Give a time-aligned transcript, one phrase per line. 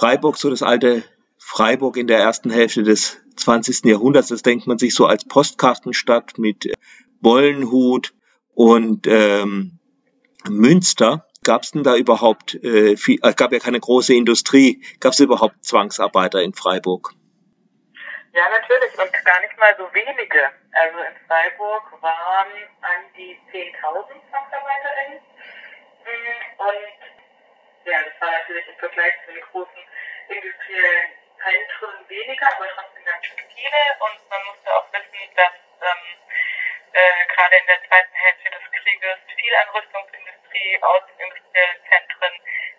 [0.00, 1.02] Freiburg, so das alte
[1.38, 3.84] Freiburg in der ersten Hälfte des 20.
[3.84, 6.72] Jahrhunderts, das denkt man sich so als Postkartenstadt mit
[7.20, 8.14] Wollenhut
[8.54, 9.78] und ähm,
[10.48, 11.26] Münster.
[11.44, 15.20] Gab es denn da überhaupt, äh, viel, äh, gab ja keine große Industrie, gab es
[15.20, 17.12] überhaupt Zwangsarbeiter in Freiburg?
[18.32, 20.40] Ja, natürlich und gar nicht mal so wenige.
[20.72, 22.48] Also in Freiburg waren
[22.80, 25.20] an die 10.000 ZwangsarbeiterInnen
[26.56, 27.19] und
[27.90, 29.82] ja, das war natürlich im Vergleich zu den großen
[30.28, 31.10] industriellen
[31.42, 36.20] Zentren weniger, aber trotzdem ganz viele und man musste auch wissen, dass ähm,
[36.92, 42.32] äh, gerade in der zweiten Hälfte des Krieges viel an Rüstungsindustrie aus industriellen Zentren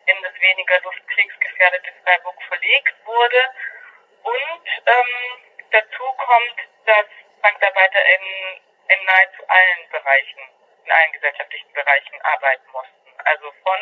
[0.06, 3.42] in das weniger luftkriegsgefährdete Freiburg verlegt wurde.
[4.24, 5.12] Und ähm,
[5.72, 7.06] dazu kommt, dass
[7.40, 10.42] Zwangsarbeiter in, in nahezu allen Bereichen,
[10.86, 13.02] in allen gesellschaftlichen Bereichen arbeiten mussten.
[13.26, 13.80] Also von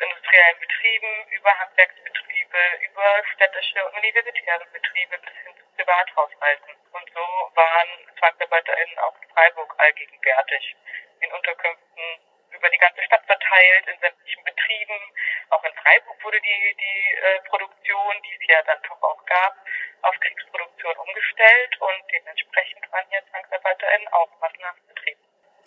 [0.00, 6.74] großindustriellen Betrieben über Handwerksbetriebe, über städtische und universitäre Betriebe bis hin zu Privathaushalten.
[6.92, 7.20] Und so
[7.54, 10.76] waren ZwangsarbeiterInnen auch in Freiburg allgegenwärtig.
[11.20, 12.04] In Unterkünften
[12.50, 15.12] über die ganze Stadt verteilt, in sämtlichen Betrieben.
[15.50, 19.54] Auch in Freiburg wurde die, die äh, Produktion, die es ja dann doch auch gab,
[20.02, 24.89] auf Kriegsproduktion umgestellt und dementsprechend waren hier ZwangsarbeiterInnen auch betrieben.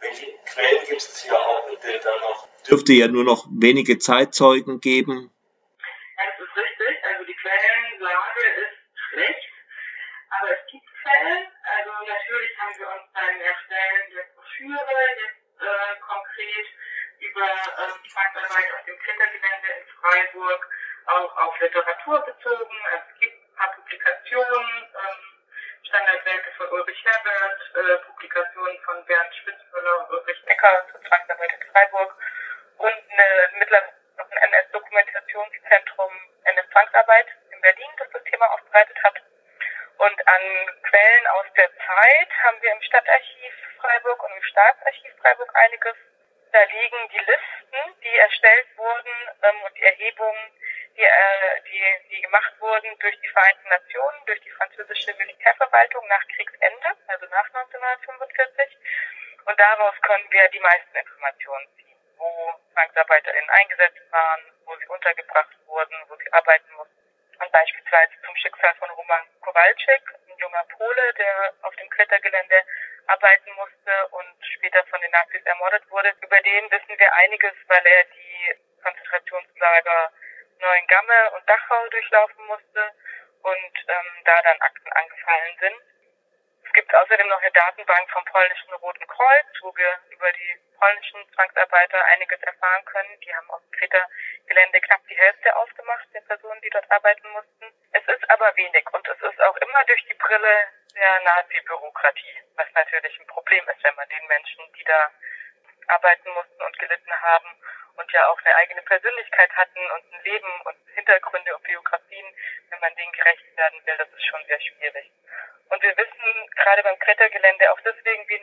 [0.04, 2.48] Welche Quellen gibt es hier auch, denen da noch?
[2.68, 5.32] Dürfte ja nur noch wenige Zeitzeugen geben.
[6.18, 9.52] Das ist richtig, also die Quellenlage ist schlecht,
[10.28, 11.48] aber es gibt Quellen.
[11.64, 16.67] Also natürlich haben wir uns beim Erstellen der Broschüre jetzt äh, konkret
[17.20, 20.67] über ähm, Zwangsarbeit auf dem Klettergelände in Freiburg
[21.08, 22.76] auch auf Literatur bezogen.
[22.92, 24.67] Also es gibt ein paar Publikationen,
[25.00, 25.33] ähm,
[25.86, 31.72] Standardwerke von Ulrich Herbert, äh, Publikationen von Bernd Spitzmüller und Ulrich Becker zur Zwangsarbeit in
[31.72, 32.16] Freiburg
[32.78, 36.11] und eine, mittlerweile noch ein NS-Dokumentationszentrum
[36.45, 39.22] NS-Zwangsarbeit in Berlin, das das Thema aufbereitet hat.
[39.98, 40.42] Und an
[40.84, 45.95] Quellen aus der Zeit haben wir im Stadtarchiv Freiburg und im Staatsarchiv Freiburg einiges.
[46.52, 50.52] Da liegen die Listen, die erstellt wurden ähm, und die Erhebungen,
[50.95, 56.27] die, äh, die, die gemacht wurden durch die Vereinten Nationen, durch die französische Militärverwaltung nach
[56.27, 58.77] Kriegsende, also nach 1945.
[59.45, 61.53] Und daraus können wir die meisten Informationen ziehen,
[62.18, 67.04] wo ZwangsarbeiterInnen eingesetzt waren, wo sie untergebracht wurden, wo sie arbeiten mussten.
[67.40, 72.64] Und beispielsweise zum Schicksal von Roman Kowalczyk, ein junger Pole, der auf dem Klettergelände
[73.08, 76.14] arbeiten musste und später von den Nazis ermordet wurde.
[76.22, 80.12] Über den wissen wir einiges, weil er die Konzentrationslager
[80.60, 82.94] Neuengamme und Dachau durchlaufen musste
[83.44, 85.92] und ähm, da dann Akten angefallen sind.
[86.73, 91.23] Es gibt außerdem noch eine Datenbank vom polnischen Roten Kreuz, wo wir über die polnischen
[91.36, 93.20] Zwangsarbeiter einiges erfahren können.
[93.20, 97.66] Die haben auf dem Kreta-Gelände knapp die Hälfte ausgemacht der Personen, die dort arbeiten mussten.
[97.92, 102.67] Es ist aber wenig und es ist auch immer durch die Brille der Nazi-Bürokratie, was
[102.73, 105.12] natürlich ein Problem ist, wenn man den Menschen, die da
[105.89, 107.56] arbeiten mussten und gelitten haben
[107.98, 112.36] und ja auch eine eigene Persönlichkeit hatten und ein Leben und Hintergründe und Biografien,
[112.72, 115.12] wenn man denen gerecht werden will, das ist schon sehr schwierig.
[115.73, 117.80] Und wir wissen gerade beim Klettergelände auch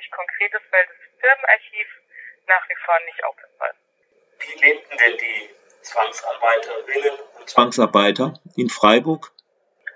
[0.01, 1.89] wenig Konkretes, weil das Firmenarchiv
[2.47, 4.49] nach wie vor nicht aufgefallen ist.
[4.49, 5.51] Wie lebten denn die
[5.83, 9.31] Zwangsarbeiterinnen und Zwangsarbeiter in Freiburg?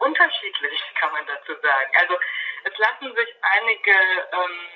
[0.00, 1.90] Unterschiedlich kann man dazu sagen.
[2.00, 2.14] Also
[2.64, 4.68] es lassen sich einige ähm,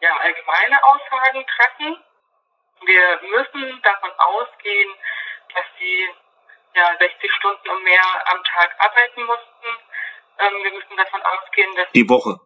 [0.00, 2.04] ja, allgemeine Aussagen treffen.
[2.84, 4.94] Wir müssen davon ausgehen,
[5.54, 6.08] dass sie
[6.74, 9.68] ja 60 Stunden und mehr am Tag arbeiten mussten.
[10.38, 12.38] Ähm, wir müssen davon ausgehen, dass die Woche.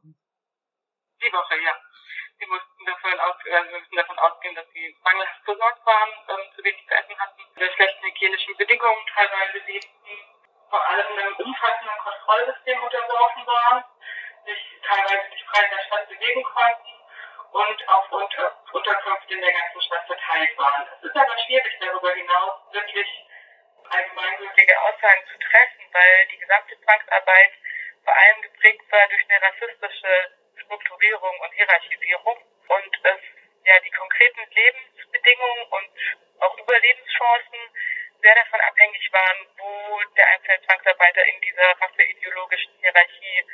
[1.22, 1.76] Die Woche, ja.
[2.38, 6.64] Wir mussten davon aus, äh, wir davon ausgehen, dass sie mangelhaft versorgt waren, ähm, zu
[6.64, 10.16] wenig zu essen hatten, in schlechten hygienischen Bedingungen teilweise lebten,
[10.70, 13.84] vor allem einem umfassenden Kontrollsystem unterworfen waren,
[14.47, 16.88] sich teilweise nicht frei in der Stadt bewegen konnten
[17.53, 20.88] und auf Unter Unterkünfte in der ganzen Stadt verteilt waren.
[20.97, 23.26] Es ist aber schwierig, darüber hinaus wirklich
[23.91, 27.53] allgemeingültige Aussagen zu treffen, weil die gesamte Zwangsarbeit
[28.04, 30.40] vor allem geprägt war durch eine rassistische
[30.70, 32.38] Strukturierung und Hierarchisierung
[32.68, 33.20] und es
[33.64, 35.90] ja die konkreten Lebensbedingungen und
[36.38, 37.58] auch Überlebenschancen
[38.22, 43.44] sehr davon abhängig waren, wo der einzelne Zwangsarbeiter in dieser rasseideologischen Hierarchie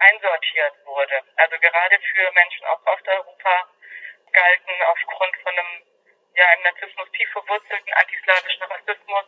[0.00, 1.22] einsortiert wurde.
[1.36, 3.68] Also gerade für Menschen aus Osteuropa
[4.32, 5.86] galten aufgrund von einem
[6.34, 9.26] ja im Narzissmus tief verwurzelten antislawischen Rassismus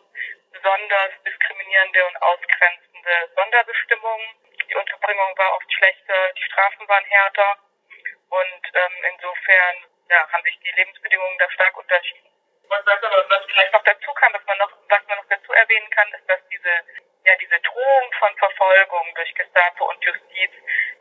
[0.51, 4.50] besonders diskriminierende und ausgrenzende Sonderbestimmungen.
[4.71, 7.59] Die Unterbringung war oft schlechter, die Strafen waren härter
[8.31, 9.77] und ähm, insofern
[10.09, 12.31] ja, haben sich die Lebensbedingungen da stark unterschieden.
[12.69, 16.29] Was vielleicht noch dazu kam, was man noch, was man noch dazu erwähnen kann, ist,
[16.31, 16.71] dass diese,
[17.25, 20.51] ja, diese Drohung von Verfolgung durch Gestapo und Justiz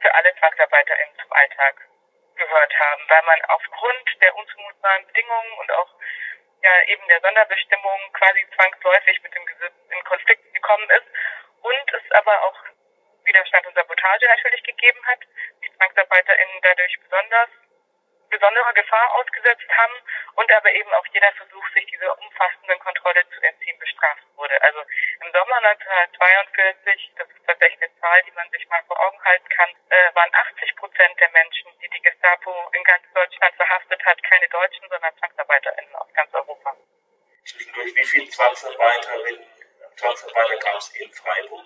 [0.02, 1.76] für alle ZwangsarbeiterInnen zum Alltag
[2.36, 5.94] gehört haben, weil man aufgrund der unzumutbaren Bedingungen und auch
[6.64, 11.08] ja eben der Sonderbestimmung quasi zwangsläufig mit dem Gesetz in Konflikt gekommen ist
[11.62, 12.69] und es aber auch
[14.00, 15.20] Sabotage natürlich gegeben hat,
[15.64, 17.50] die ZwangsarbeiterInnen dadurch besonders
[18.30, 19.94] besondere Gefahr ausgesetzt haben
[20.36, 24.62] und aber eben auch jeder Versuch, sich dieser umfassenden Kontrolle zu entziehen, bestraft wurde.
[24.62, 24.80] Also
[25.26, 29.50] im Sommer 1942, das ist tatsächlich eine Zahl, die man sich mal vor Augen halten
[29.50, 34.22] kann, äh, waren 80 Prozent der Menschen, die die Gestapo in ganz Deutschland verhaftet hat,
[34.22, 36.78] keine Deutschen, sondern ZwangsarbeiterInnen aus ganz Europa.
[37.74, 39.44] Durch wie viele Zwangsarbeiterinnen,
[39.98, 41.66] Zwangsarbeiter gab es in Freiburg?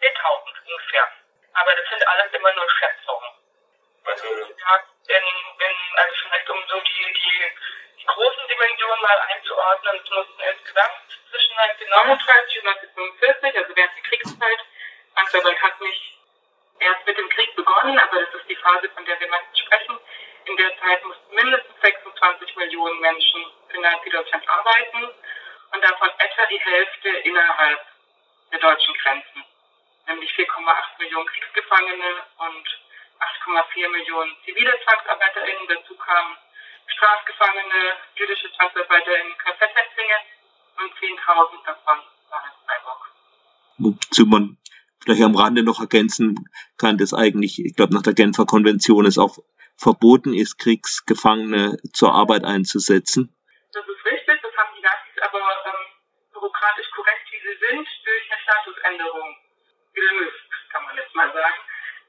[0.00, 1.23] 10.000 ungefähr.
[1.54, 3.30] Aber das sind alles immer nur Schätzungen.
[4.04, 4.74] Also, ja,
[5.06, 7.42] in, in, also vielleicht um so die, die,
[8.00, 14.02] die großen Dimensionen mal einzuordnen, es mussten insgesamt zwischen 1939 und 1945, also während der
[14.02, 14.60] Kriegszeit,
[15.14, 16.18] Zwangsarbeit hat nicht
[16.80, 19.98] erst mit dem Krieg begonnen, aber das ist die Phase, von der wir meistens sprechen.
[20.46, 25.08] In der Zeit mussten mindestens 26 Millionen Menschen für Nazi-Deutschland arbeiten
[25.72, 27.80] und davon etwa die Hälfte innerhalb
[28.52, 29.44] der deutschen Grenzen,
[30.06, 32.66] nämlich 4,8 Millionen Kriegsgefangene und
[33.20, 35.66] 8,4 Millionen zivile ZwangsarbeiterInnen.
[35.68, 36.36] Dazu kamen
[36.86, 40.18] Strafgefangene, jüdische ZwangsarbeiterInnen, KZ-Häftlinge
[40.78, 41.98] und 10.000 davon
[42.30, 43.02] waren in Freiburg.
[43.78, 44.58] Wozu man
[45.02, 46.48] vielleicht am Rande noch ergänzen
[46.78, 49.38] kann, dass eigentlich, ich glaube, nach der Genfer Konvention es auch
[49.76, 53.34] verboten ist, Kriegsgefangene zur Arbeit einzusetzen.
[53.72, 55.84] Das ist richtig, das haben die Nazis aber ähm,
[56.32, 59.36] bürokratisch korrekt, wie sie sind, durch eine Statusänderung
[59.94, 61.64] gelöst, kann man jetzt mal sagen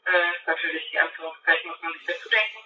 [0.06, 2.60] äh, natürlich die Anführungszeichen muss man sich dazu denken.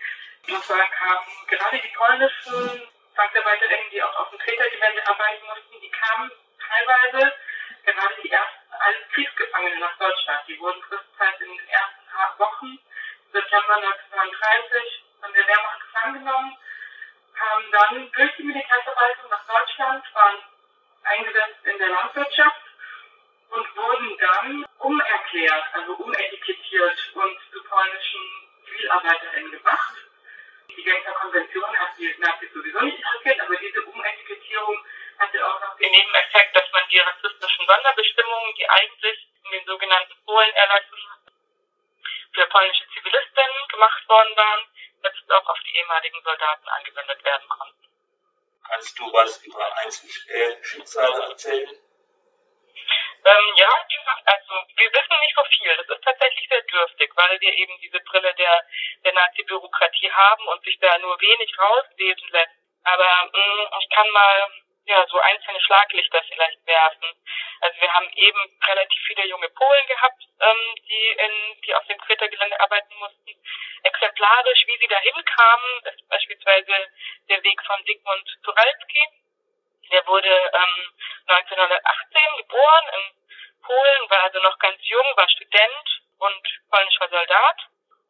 [0.50, 5.92] Und zwar kamen gerade die polnischen ZwangsarbeiterInnen, die auch auf dem Tretergelände arbeiten mussten, die
[44.40, 44.66] waren,
[45.04, 47.88] jetzt auch auf die ehemaligen Soldaten angewendet werden konnten.
[48.68, 51.78] Kannst du was über Einzelschicksale erzählen?
[53.26, 53.70] Ähm, ja,
[54.26, 55.76] also wir wissen nicht so viel.
[55.76, 58.66] Das ist tatsächlich sehr dürftig, weil wir eben diese Brille der,
[59.04, 62.56] der Nazi-Bürokratie haben und sich da nur wenig rauslesen lässt.
[62.84, 64.52] Aber mh, mm, ich kann mal
[64.90, 67.08] ja so einzelne Schlaglichter vielleicht werfen.
[67.62, 71.98] Also wir haben eben relativ viele junge Polen gehabt, ähm, die in die auf dem
[72.00, 73.32] Kreta-Gelände arbeiten mussten.
[73.84, 76.74] Exemplarisch, wie sie dahin kamen, ist beispielsweise
[77.30, 79.04] der Weg von Sigmund Turalski,
[79.92, 80.94] der wurde ähm,
[81.28, 83.20] 1918 geboren in
[83.62, 87.58] Polen, war also noch ganz jung, war Student und polnischer Soldat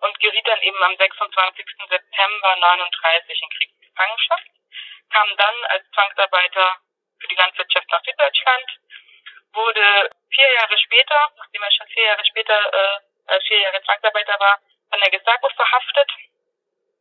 [0.01, 1.65] und geriet dann eben am 26.
[1.89, 4.47] September 39 in Kriegsgefangenschaft,
[5.09, 6.77] kam dann als Zwangsarbeiter
[7.19, 8.65] für die Landwirtschaft nach Süddeutschland,
[9.53, 14.59] wurde vier Jahre später, nachdem er schon vier Jahre später äh, vier Jahre Zwangsarbeiter war,
[14.89, 16.11] von der Gestapo verhaftet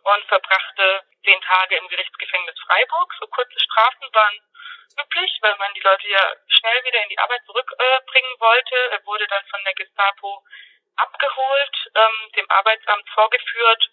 [0.03, 3.15] und verbrachte zehn Tage im Gerichtsgefängnis Freiburg.
[3.21, 4.41] So kurze Strafen waren
[5.01, 8.77] üblich, weil man die Leute ja schnell wieder in die Arbeit zurückbringen äh, wollte.
[8.93, 10.43] Er wurde dann von der Gestapo
[10.97, 13.91] abgeholt, ähm, dem Arbeitsamt vorgeführt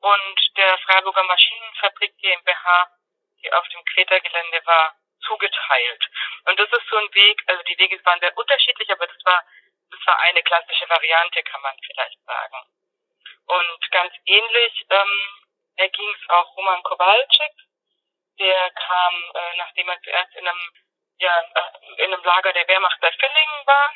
[0.00, 2.90] und der Freiburger Maschinenfabrik GmbH,
[3.42, 6.04] die auf dem Kreta-Gelände war, zugeteilt.
[6.46, 9.44] Und das ist so ein Weg, also die Wege waren sehr unterschiedlich, aber das war,
[9.90, 12.56] das war eine klassische Variante, kann man vielleicht sagen.
[13.46, 15.44] Und ganz ähnlich ähm,
[15.76, 17.52] erging es auch Roman Kowalczyk,
[18.38, 20.72] der kam, äh, nachdem er zuerst in einem,
[21.18, 23.92] ja, äh, in einem Lager der Wehrmacht bei Villingen war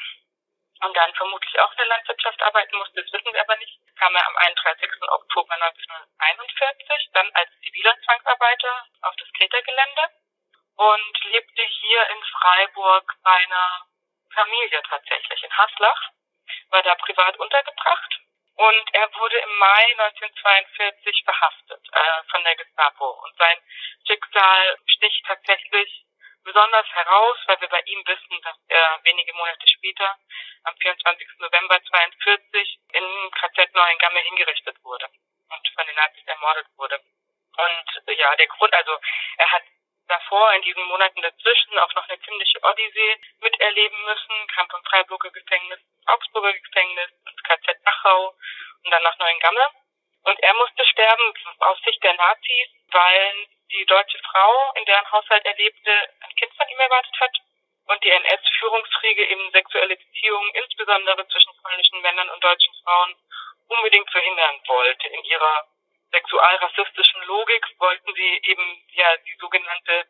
[0.84, 4.14] und dann vermutlich auch in der Landwirtschaft arbeiten musste, das wissen wir aber nicht, kam
[4.14, 4.90] er am 31.
[5.08, 10.02] Oktober 1941 dann als ziviler Zwangsarbeiter auf das Tätergelände
[10.76, 13.86] und lebte hier in Freiburg bei einer
[14.32, 16.10] Familie tatsächlich in Haslach,
[16.70, 18.20] war da privat untergebracht
[18.56, 23.10] und er wurde im Mai 1942 verhaftet äh, von der Gestapo.
[23.10, 23.58] Und sein
[24.06, 26.04] Schicksal sticht tatsächlich
[26.44, 30.16] besonders heraus, weil wir bei ihm wissen, dass er wenige Monate später,
[30.64, 31.28] am 24.
[31.38, 35.08] November 1942, in KZ Neuengamme hingerichtet wurde
[35.50, 37.00] und von den Nazis ermordet wurde.
[37.56, 38.98] Und ja, der Grund, also
[39.38, 39.62] er hat
[40.08, 45.30] davor, in diesen Monaten dazwischen, auch noch eine ziemliche Odyssee miterleben müssen, kam vom Freiburger
[45.30, 48.36] Gefängnis ins Augsburger Gefängnis, ins KZ Dachau
[48.84, 49.70] und dann nach Neuengamme.
[50.24, 55.44] Und er musste sterben aus Sicht der Nazis, weil die deutsche Frau, in deren Haushalt
[55.44, 55.90] er lebte,
[56.20, 57.36] ein Kind von ihm erwartet hat
[57.86, 63.14] und die NS-Führungsriege eben sexuelle Beziehungen, insbesondere zwischen polnischen Männern und deutschen Frauen,
[63.68, 65.08] unbedingt verhindern wollte.
[65.08, 65.68] In ihrer
[66.10, 70.06] sexualrassistischen Logik wollten sie eben ja die sogenannte,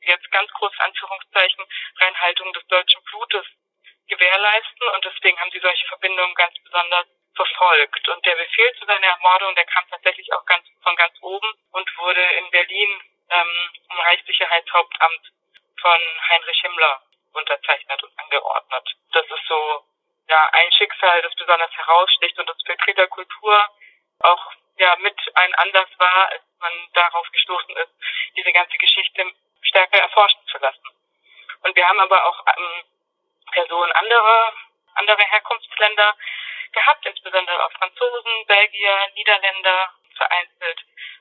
[0.00, 1.64] jetzt ganz groß Anführungszeichen,
[1.98, 3.46] Reinhaltung des deutschen Blutes
[4.08, 8.08] gewährleisten und deswegen haben sie solche Verbindungen ganz besonders verfolgt.
[8.08, 11.98] Und der Befehl zu seiner Ermordung, der kam tatsächlich auch ganz von ganz oben und
[11.98, 15.32] wurde in Berlin ähm, im Reichssicherheitshauptamt
[15.80, 18.96] von Heinrich Himmler unterzeichnet und angeordnet.
[19.12, 19.84] Das ist so
[20.28, 23.68] ja ein Schicksal, das besonders heraussticht und das für Kriegerkultur
[24.20, 27.92] auch ja mit ein Anlass war, als man darauf gestoßen ist,
[28.36, 29.32] diese ganze Geschichte
[29.62, 30.88] stärker erforschen zu lassen.
[31.62, 32.82] Und wir haben aber auch ähm,
[33.52, 34.52] Personen anderer
[34.94, 36.16] andere Herkunftsländer
[36.72, 40.80] gehabt, insbesondere auch Franzosen, Belgier, Niederländer, vereinzelt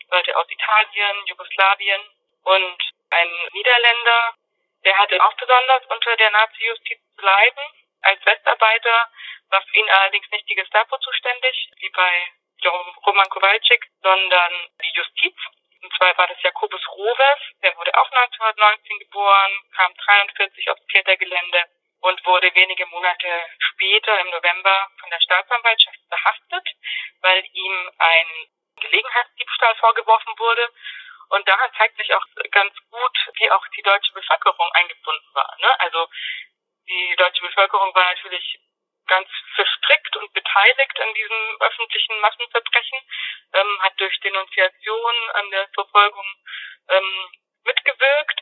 [0.10, 2.02] Leute aus Italien, Jugoslawien
[2.44, 2.78] und
[3.10, 4.34] ein Niederländer,
[4.84, 7.64] der hatte auch besonders unter der Nazi-Justiz zu leiden.
[8.02, 9.10] Als Westarbeiter
[9.50, 12.28] war für ihn allerdings nicht die Gestapo zuständig, wie bei
[13.06, 15.36] Roman Kowalczyk, sondern die Justiz.
[15.82, 21.66] Und zwar war das Jakobus Rovers, der wurde auch 1919 geboren, kam 43 aufs Tätergelände
[22.02, 23.28] und wurde wenige Monate
[23.60, 26.68] später im November von der Staatsanwaltschaft verhaftet,
[27.22, 28.28] weil ihm ein
[28.82, 30.70] Gelegenheitsdiebstahl vorgeworfen wurde.
[31.30, 35.56] Und daran zeigt sich auch ganz gut, wie auch die deutsche Bevölkerung eingebunden war.
[35.60, 35.80] Ne?
[35.80, 36.08] Also
[36.88, 38.60] die deutsche Bevölkerung war natürlich
[39.08, 43.00] ganz verstrickt und beteiligt an diesem öffentlichen Massenverbrechen,
[43.54, 46.26] ähm, hat durch Denunziation an der Verfolgung
[46.90, 47.30] ähm,
[47.64, 48.42] mitgewirkt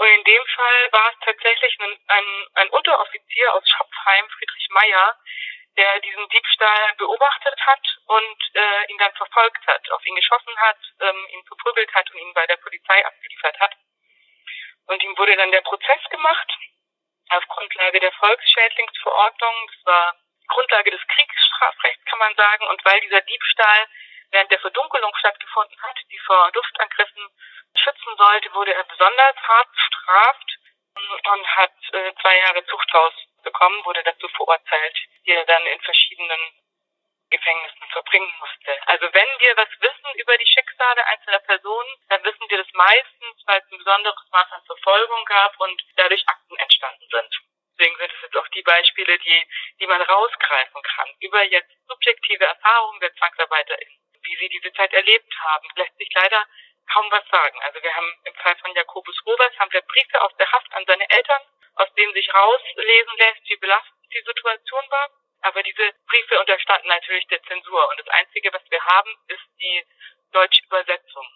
[0.00, 5.14] und in dem Fall war es tatsächlich ein, ein, ein Unteroffizier aus Schopfheim, Friedrich Meyer,
[5.76, 10.78] der diesen Diebstahl beobachtet hat und äh, ihn dann verfolgt hat, auf ihn geschossen hat,
[11.00, 13.76] ähm, ihn verprügelt hat und ihn bei der Polizei abgeliefert hat.
[14.86, 16.50] Und ihm wurde dann der Prozess gemacht
[17.28, 19.54] auf Grundlage der Volksschädlingsverordnung.
[19.66, 20.16] Das war
[20.48, 22.66] Grundlage des Kriegsstrafrechts, kann man sagen.
[22.68, 23.86] Und weil dieser Diebstahl
[24.30, 27.28] während der Verdunkelung stattgefunden hat, die vor Luftangriffen
[27.74, 30.58] schützen sollte, wurde er besonders hart bestraft
[31.32, 33.12] und hat äh, zwei Jahre Zuchthaus
[33.42, 34.96] bekommen, wurde dazu verurteilt,
[35.26, 36.40] die er dann in verschiedenen
[37.30, 38.88] Gefängnissen verbringen musste.
[38.88, 43.42] Also wenn wir was wissen über die Schicksale einzelner Personen, dann wissen wir das meistens,
[43.46, 47.40] weil es ein besonderes Maß an Verfolgung gab und dadurch Akten entstanden sind.
[47.78, 49.46] Deswegen sind es jetzt auch die Beispiele, die,
[49.78, 51.08] die man rausgreifen kann.
[51.20, 56.46] Über jetzt subjektive Erfahrungen der ZwangsarbeiterInnen, wie sie diese Zeit erlebt haben, lässt sich leider
[56.92, 57.58] kaum was sagen.
[57.62, 60.84] Also wir haben im Fall von Jakobus Roberts haben wir Briefe aus der Haft an
[60.86, 61.42] seine Eltern,
[61.76, 65.10] aus denen sich rauslesen lässt, wie belastend die Situation war.
[65.42, 67.88] Aber diese Briefe unterstanden natürlich der Zensur.
[67.88, 69.84] Und das Einzige, was wir haben, ist die
[70.32, 71.26] deutsche Übersetzung,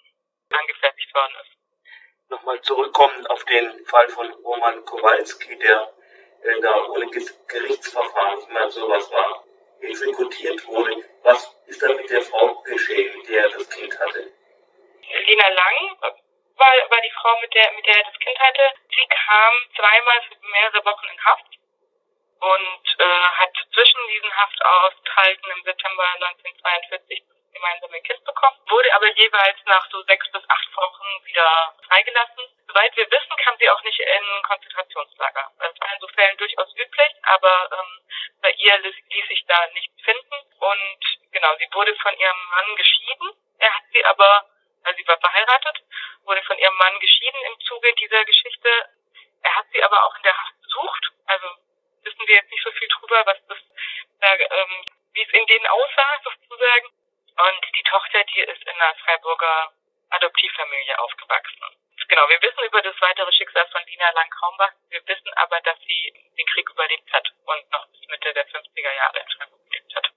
[0.50, 2.30] die angefertigt worden ist.
[2.30, 5.92] Nochmal zurückkommen auf den Fall von Roman Kowalski, der
[6.42, 9.44] äh, da ohne Gerichtsverfahren, wie man sowas war,
[9.80, 10.96] exekutiert wurde.
[11.22, 14.32] Was ist da mit der Frau geschehen, mit der er das Kind hatte?
[15.26, 18.74] Lina Lang war, war die Frau, mit der, mit der er das Kind hatte.
[18.90, 21.50] Sie kam zweimal für mehrere Wochen in Haft
[22.40, 27.22] und äh, hat zwischen diesen Haftaushalten im September 1942
[27.54, 32.42] gemeinsame Kind bekommen, wurde aber jeweils nach so sechs bis acht Wochen wieder freigelassen.
[32.66, 35.52] Soweit wir wissen, kam sie auch nicht in Konzentrationslager.
[35.60, 38.08] Das war in so Fällen durchaus üblich, aber ähm,
[38.42, 40.34] bei ihr ließ, ließ sich da nichts finden.
[40.58, 43.30] Und genau, sie wurde von ihrem Mann geschieden.
[43.58, 44.50] Er hat sie aber
[44.84, 45.82] also sie war verheiratet,
[46.24, 48.68] wurde von ihrem Mann geschieden im Zuge dieser Geschichte.
[49.42, 51.12] Er hat sie aber auch in der Haft besucht.
[51.26, 51.46] Also
[52.02, 53.58] wissen wir jetzt nicht so viel drüber, was das,
[54.20, 56.86] ähm, wie es in denen aussah sozusagen.
[57.34, 59.72] Und die Tochter, die ist in einer Freiburger
[60.10, 61.64] Adoptivfamilie aufgewachsen.
[62.08, 64.72] Genau, wir wissen über das weitere Schicksal von Dina Lang-Kraumbach.
[64.90, 68.94] Wir wissen aber, dass sie den Krieg überlebt hat und noch bis Mitte der 50er
[68.96, 70.10] Jahre in Freiburg gelebt hat.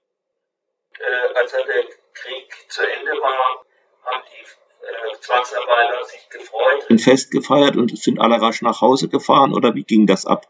[1.00, 1.84] Äh, als der
[2.14, 3.64] Krieg zu Ende war,
[4.04, 4.46] haben die
[4.88, 6.86] äh, Zwangsarbeiter sich gefreut.
[6.90, 10.46] Ein Fest gefeiert und sind alle rasch nach Hause gefahren oder wie ging das ab?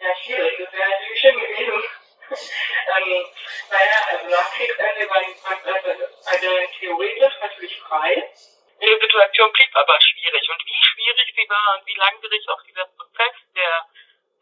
[0.00, 1.82] Ja, schwierig, das wäre natürlich schön gewesen.
[2.30, 3.24] ähm,
[3.70, 6.10] naja, also nach Kriegsende waren die Zwangsarbeiter
[6.78, 8.30] theoretisch natürlich frei.
[8.80, 12.86] Die Situation blieb aber schwierig und wie schwierig sie war und wie langwierig auch dieser
[12.96, 13.84] Prozess der,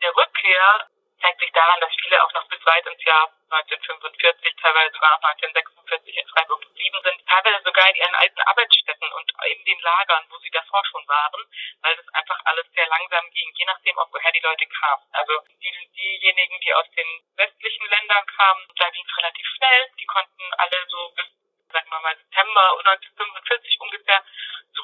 [0.02, 0.88] der Rückkehr
[1.20, 5.22] zeigt sich daran, dass viele auch noch bis weit ins Jahr 1945, teilweise sogar noch
[5.30, 10.24] 1946 in Freiburg geblieben sind, teilweise sogar in ihren alten Arbeitsstätten und in den Lagern,
[10.28, 11.42] wo sie davor schon waren,
[11.82, 15.02] weil das einfach alles sehr langsam ging, je nachdem auch woher die Leute kamen.
[15.12, 20.06] Also die, diejenigen, die aus den westlichen Ländern kamen, da ging es relativ schnell, die
[20.06, 21.26] konnten alle so bis
[21.72, 24.24] sagen wir mal September 1945 ungefähr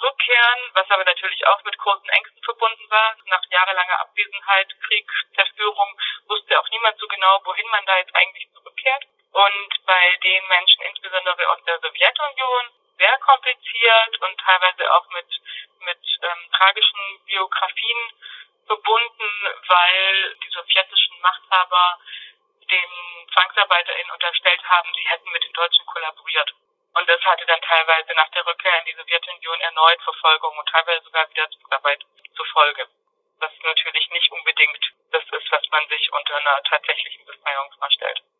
[0.04, 3.16] zurückkehren, was aber natürlich auch mit großen Ängsten verbunden war.
[3.26, 8.48] Nach jahrelanger Abwesenheit, Krieg, Zerstörung wusste auch niemand so genau, wohin man da jetzt eigentlich
[8.52, 9.04] zurückkehrt.
[9.32, 15.26] Und bei den Menschen, insbesondere aus der Sowjetunion, sehr kompliziert und teilweise auch mit,
[15.80, 18.12] mit ähm, tragischen Biografien
[18.66, 19.30] verbunden,
[19.66, 21.98] weil die sowjetischen Machthaber
[22.70, 22.90] den
[23.32, 26.54] ZwangsarbeiterInnen unterstellt haben, sie hätten mit den Deutschen kollaboriert.
[26.94, 31.02] Und das hatte dann teilweise nach der Rückkehr in die Sowjetunion erneut Verfolgung und teilweise
[31.04, 32.04] sogar wieder Zwangsarbeit
[32.36, 32.88] zur Folge.
[33.40, 38.22] Was natürlich nicht unbedingt das ist, was man sich unter einer tatsächlichen Befreiung vorstellt.